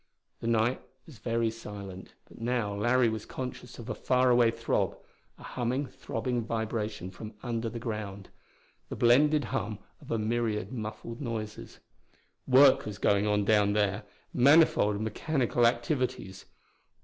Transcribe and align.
The 0.39 0.47
night 0.47 0.81
was 1.05 1.19
very 1.19 1.51
silent, 1.51 2.15
but 2.27 2.41
now 2.41 2.73
Larry 2.73 3.07
was 3.07 3.23
conscious 3.27 3.77
of 3.77 3.87
a 3.87 3.93
faraway 3.93 4.49
throb 4.49 4.97
a 5.37 5.43
humming, 5.43 5.85
throbbing 5.85 6.41
vibration 6.43 7.11
from 7.11 7.35
under 7.43 7.69
the 7.69 7.77
ground: 7.77 8.29
the 8.89 8.95
blended 8.95 9.43
hum 9.43 9.77
of 9.99 10.09
a 10.09 10.17
myriad 10.17 10.71
muffled 10.71 11.21
noises. 11.21 11.81
Work 12.47 12.87
was 12.87 12.97
going 12.97 13.27
on 13.27 13.45
down 13.45 13.73
there; 13.73 14.01
manifold 14.33 14.99
mechanical 14.99 15.67
activities. 15.67 16.45